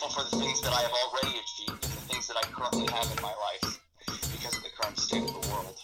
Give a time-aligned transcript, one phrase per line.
[0.00, 2.86] grateful for the things that I have already achieved and the things that I currently
[2.92, 5.76] have in my life because of the current state of the world.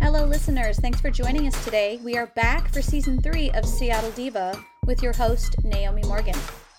[0.00, 0.78] Hello, listeners.
[0.78, 2.00] Thanks for joining us today.
[2.02, 6.34] We are back for season three of Seattle Diva with your host, Naomi Morgan.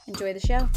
[0.07, 0.67] Enjoy the show.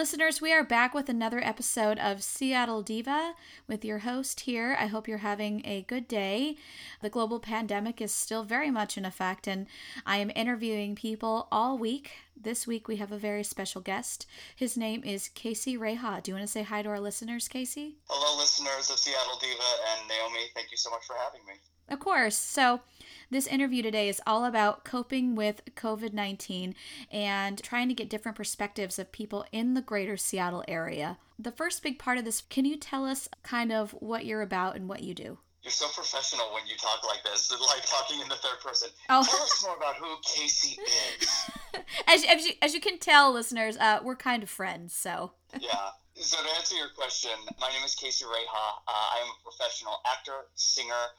[0.00, 3.34] Listeners, we are back with another episode of Seattle Diva
[3.68, 4.74] with your host here.
[4.80, 6.56] I hope you're having a good day.
[7.02, 9.66] The global pandemic is still very much in effect, and
[10.06, 12.12] I am interviewing people all week.
[12.34, 14.24] This week we have a very special guest.
[14.56, 16.22] His name is Casey Raiha.
[16.22, 17.98] Do you want to say hi to our listeners, Casey?
[18.08, 20.46] Hello, listeners of Seattle Diva and Naomi.
[20.54, 21.60] Thank you so much for having me.
[21.90, 22.36] Of course.
[22.36, 22.80] So,
[23.30, 26.74] this interview today is all about coping with COVID 19
[27.10, 31.18] and trying to get different perspectives of people in the greater Seattle area.
[31.38, 34.76] The first big part of this, can you tell us kind of what you're about
[34.76, 35.38] and what you do?
[35.62, 38.88] You're so professional when you talk like this, like talking in the third person.
[39.08, 39.26] Oh.
[39.28, 40.78] Tell us more about who Casey
[41.20, 41.50] is.
[42.08, 45.32] as, as, you, as you can tell, listeners, uh, we're kind of friends, so.
[45.58, 45.90] yeah.
[46.14, 48.66] So to answer your question, my name is Casey Raiha.
[48.88, 51.12] Uh, I am a professional actor, singer,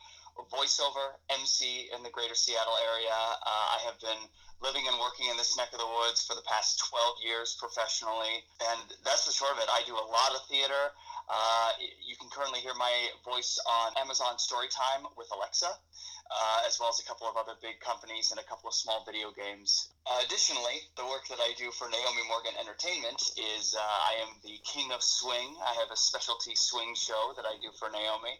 [0.51, 3.15] voiceover, MC in the greater Seattle area.
[3.15, 4.29] Uh, I have been
[4.61, 8.45] living and working in this neck of the woods for the past 12 years professionally.
[8.61, 9.69] And that's the short of it.
[9.73, 10.93] I do a lot of theater.
[11.25, 11.69] Uh,
[12.05, 12.91] you can currently hear my
[13.25, 17.79] voice on Amazon Storytime with Alexa, uh, as well as a couple of other big
[17.79, 19.89] companies and a couple of small video games.
[20.05, 23.21] Uh, additionally, the work that I do for Naomi Morgan Entertainment
[23.57, 25.57] is uh, I am the king of swing.
[25.63, 28.37] I have a specialty swing show that I do for Naomi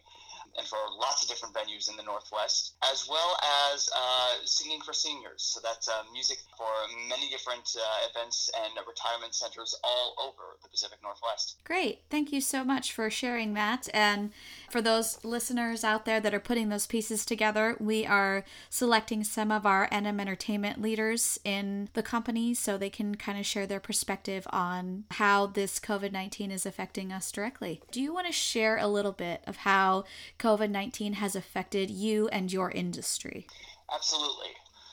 [0.56, 3.36] and for lots of different venues in the Northwest, as well
[3.72, 5.42] as uh, singing for seniors.
[5.42, 6.66] So that's uh, music for
[7.08, 11.56] many different uh, events and retirement centers all over the Pacific Northwest.
[11.64, 12.02] Great.
[12.10, 13.88] Thank you so much for sharing that.
[13.94, 14.30] And
[14.70, 19.50] for those listeners out there that are putting those pieces together, we are selecting some
[19.50, 23.80] of our NM Entertainment leaders in the company so they can kind of share their
[23.80, 27.80] perspective on how this COVID 19 is affecting us directly.
[27.90, 30.04] Do you want to share a little bit of how
[30.38, 33.46] COVID 19 has affected you and your industry?
[33.92, 34.50] Absolutely.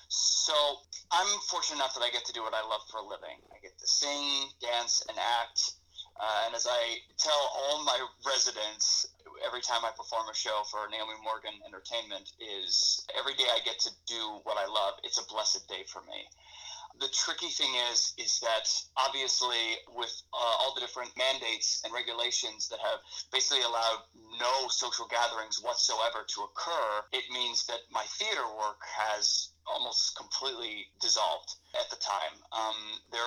[0.10, 0.54] So,
[1.12, 3.38] I'm fortunate enough that I get to do what I love for a living.
[3.54, 5.74] I get to sing, dance, and act.
[6.20, 9.08] Uh, and as I tell all my residents
[9.46, 13.80] every time I perform a show for Naomi Morgan Entertainment, is every day I get
[13.80, 14.96] to do what I love.
[15.04, 16.28] It's a blessed day for me
[17.00, 18.68] the tricky thing is is that
[18.98, 23.00] obviously with uh, all the different mandates and regulations that have
[23.32, 24.04] basically allowed
[24.40, 30.88] no social gatherings whatsoever to occur it means that my theater work has almost completely
[31.00, 32.36] dissolved at the time.
[32.52, 32.76] Um,
[33.12, 33.22] there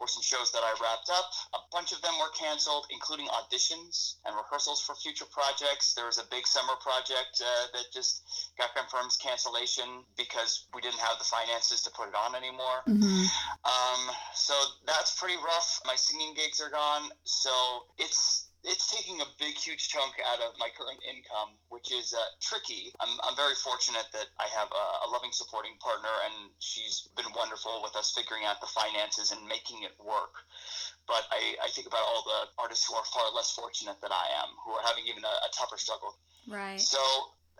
[0.00, 1.30] were some shows that I wrapped up.
[1.54, 5.94] A bunch of them were canceled, including auditions and rehearsals for future projects.
[5.94, 8.24] There was a big summer project uh, that just
[8.58, 12.82] got confirmed cancellation because we didn't have the finances to put it on anymore.
[12.88, 13.24] Mm-hmm.
[13.64, 14.54] Um, so
[14.86, 15.80] that's pretty rough.
[15.86, 17.10] My singing gigs are gone.
[17.24, 17.50] So
[17.98, 22.20] it's it's taking a big, huge chunk out of my current income, which is uh,
[22.44, 22.92] tricky.
[23.00, 27.32] I'm, I'm very fortunate that I have a, a, loving, supporting partner, and she's been
[27.32, 30.44] wonderful with us figuring out the finances and making it work.
[31.08, 34.26] But I, I think about all the artists who are far less fortunate than I
[34.44, 36.20] am, who are having even a, a tougher struggle.
[36.44, 36.80] Right.
[36.80, 37.00] So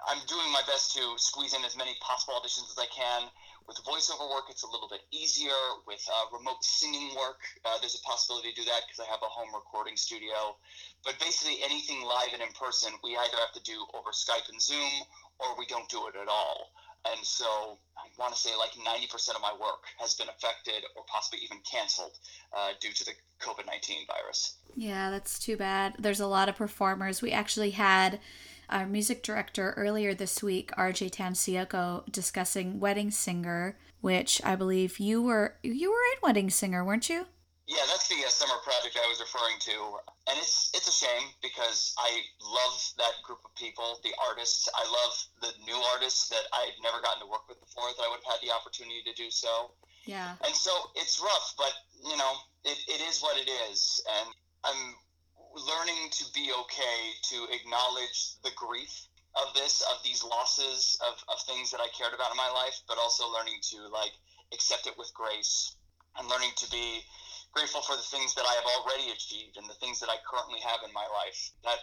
[0.08, 3.28] I'm doing my best to squeeze in as many possible auditions as I can
[3.70, 5.54] with voiceover work, it's a little bit easier.
[5.86, 9.22] With uh, remote singing work, uh, there's a possibility to do that because I have
[9.22, 10.58] a home recording studio.
[11.04, 14.60] But basically, anything live and in person, we either have to do over Skype and
[14.60, 15.06] Zoom
[15.38, 16.72] or we don't do it at all.
[17.06, 21.04] And so I want to say like 90% of my work has been affected or
[21.06, 22.18] possibly even canceled
[22.52, 24.56] uh, due to the COVID 19 virus.
[24.74, 25.94] Yeah, that's too bad.
[25.98, 27.22] There's a lot of performers.
[27.22, 28.18] We actually had
[28.70, 35.22] our music director earlier this week, RJ Tancioko, discussing Wedding Singer, which I believe you
[35.22, 37.26] were you were in Wedding Singer, weren't you?
[37.70, 39.76] Yeah, that's the uh, summer project I was referring to,
[40.26, 44.68] and it's it's a shame because I love that group of people, the artists.
[44.74, 48.10] I love the new artists that I've never gotten to work with before that I
[48.10, 49.70] would have had the opportunity to do so.
[50.04, 50.34] Yeah.
[50.44, 51.72] And so it's rough, but
[52.02, 52.32] you know,
[52.64, 54.34] it, it is what it is, and
[54.64, 54.94] I'm
[55.54, 57.00] learning to be okay
[57.30, 58.92] to acknowledge the grief
[59.36, 62.82] of this, of these losses, of, of things that I cared about in my life,
[62.88, 64.12] but also learning to like
[64.52, 65.76] accept it with grace
[66.18, 67.02] and learning to be
[67.52, 70.60] grateful for the things that I have already achieved and the things that I currently
[70.60, 71.50] have in my life.
[71.64, 71.78] That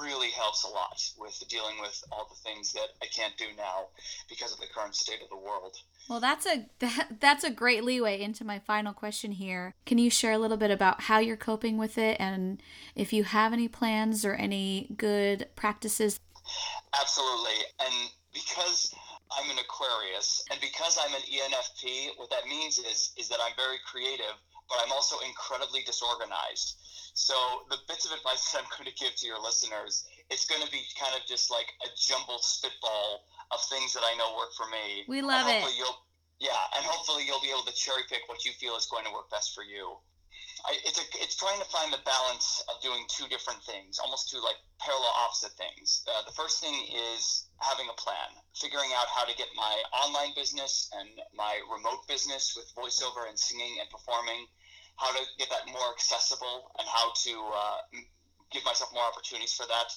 [0.00, 3.86] really helps a lot with dealing with all the things that I can't do now
[4.28, 5.76] because of the current state of the world.
[6.08, 9.74] Well, that's a that, that's a great leeway into my final question here.
[9.86, 12.62] Can you share a little bit about how you're coping with it and
[12.94, 16.18] if you have any plans or any good practices?
[17.00, 17.64] Absolutely.
[17.80, 18.94] And because
[19.30, 23.54] I'm an Aquarius and because I'm an ENFP, what that means is is that I'm
[23.56, 24.36] very creative
[24.72, 26.80] but I'm also incredibly disorganized.
[27.12, 27.36] So
[27.68, 30.70] the bits of advice that I'm going to give to your listeners, it's going to
[30.72, 34.64] be kind of just like a jumbled spitball of things that I know work for
[34.72, 35.04] me.
[35.06, 35.60] We love it.
[36.40, 39.12] yeah, and hopefully you'll be able to cherry pick what you feel is going to
[39.12, 40.00] work best for you.
[40.66, 44.30] I, it's a, it's trying to find the balance of doing two different things, almost
[44.30, 46.02] two like parallel opposite things.
[46.06, 46.74] Uh, the first thing
[47.14, 52.06] is having a plan, figuring out how to get my online business and my remote
[52.06, 54.46] business with voiceover and singing and performing,
[54.96, 57.78] how to get that more accessible, and how to uh,
[58.52, 59.90] give myself more opportunities for that.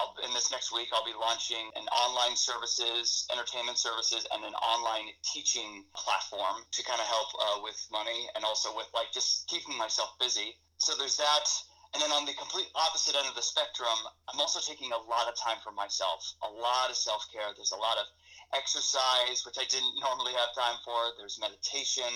[0.00, 4.54] I'll, in this next week, I'll be launching an online services, entertainment services, and an
[4.54, 9.48] online teaching platform to kind of help uh, with money and also with like just
[9.48, 10.56] keeping myself busy.
[10.78, 11.46] So there's that.
[11.92, 13.98] And then on the complete opposite end of the spectrum,
[14.32, 17.52] I'm also taking a lot of time for myself, a lot of self care.
[17.52, 18.08] There's a lot of
[18.56, 21.12] exercise, which I didn't normally have time for.
[21.18, 22.08] There's meditation.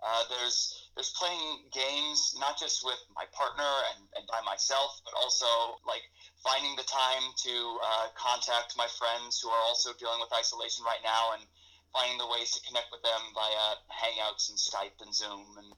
[0.00, 5.12] Uh, there's there's playing games not just with my partner and, and by myself, but
[5.20, 5.46] also
[5.86, 6.02] like
[6.42, 7.54] finding the time to
[7.84, 11.44] uh, contact my friends who are also dealing with isolation right now and
[11.92, 15.68] finding the ways to connect with them via Hangouts and Skype and Zoom and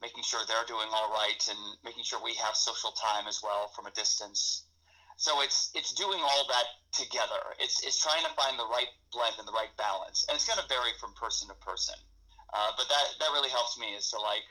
[0.00, 3.70] making sure they're doing all right and making sure we have social time as well
[3.74, 4.64] from a distance.
[5.16, 7.54] So it's it's doing all that together.
[7.60, 10.58] It's it's trying to find the right blend and the right balance, and it's going
[10.58, 11.94] to vary from person to person.
[12.52, 14.44] Uh, but that that really helps me is to like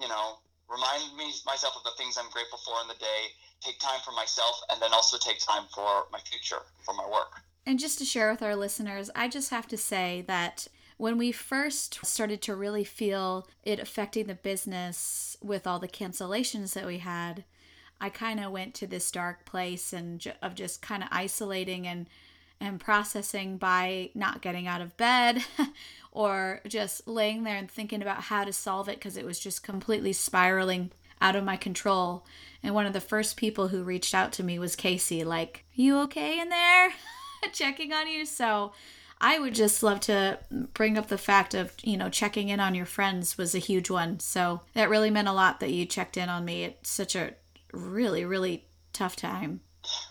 [0.00, 0.38] you know
[0.70, 4.12] remind me myself of the things I'm grateful for in the day, take time for
[4.12, 7.40] myself, and then also take time for my future, for my work.
[7.66, 11.32] And just to share with our listeners, I just have to say that when we
[11.32, 16.98] first started to really feel it affecting the business with all the cancellations that we
[16.98, 17.44] had,
[18.00, 22.08] I kind of went to this dark place and of just kind of isolating and
[22.60, 25.44] and processing by not getting out of bed
[26.12, 29.62] or just laying there and thinking about how to solve it because it was just
[29.62, 30.90] completely spiraling
[31.20, 32.24] out of my control.
[32.62, 35.98] And one of the first people who reached out to me was Casey, like, You
[36.00, 36.90] okay in there?
[37.52, 38.26] Checking on you.
[38.26, 38.72] So
[39.20, 42.74] I would just love to bring up the fact of, you know, checking in on
[42.74, 44.20] your friends was a huge one.
[44.20, 47.34] So that really meant a lot that you checked in on me at such a
[47.72, 49.60] really, really tough time.